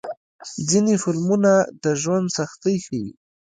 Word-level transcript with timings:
ځینې 0.69 0.95
فلمونه 1.03 1.51
د 1.83 1.85
ژوند 2.01 2.27
سختۍ 2.37 2.75
ښيي. 2.85 3.07